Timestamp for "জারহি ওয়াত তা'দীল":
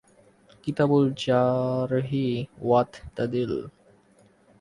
1.17-3.53